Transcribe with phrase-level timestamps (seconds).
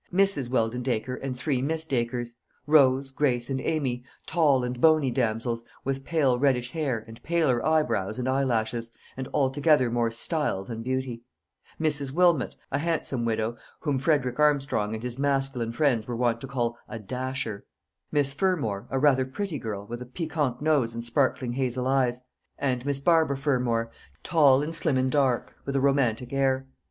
[0.11, 0.49] Mrs.
[0.49, 2.33] Weldon Dacre and three Miss Dacres,
[2.65, 8.17] Rose, Grace, and Amy, tall and bony damsels, with pale reddish hair, and paler eyebrows
[8.17, 11.21] and eyelashes, and altogether more "style" than beauty;
[11.79, 12.11] Mrs.
[12.13, 16.79] Wilmot, a handsome widow, whom Frederick Armstrong and his masculine friends were wont to call
[16.89, 17.67] "a dasher;"
[18.11, 22.21] Miss Fermor, a rather pretty girl, with a piquant nose and sparkling hazel eyes;
[22.57, 23.91] and Miss Barbara Fermor,
[24.23, 26.65] tall and slim and dark, with a romantic air.